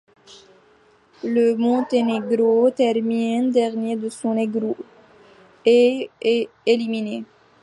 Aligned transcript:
Le 1.23 1.55
Monténégro 1.55 2.71
termine 2.71 3.51
dernier 3.51 3.95
de 3.97 4.09
son 4.09 4.33
groupe 4.45 4.83
et 5.63 6.09
est 6.19 6.49
éliminé. 6.65 7.23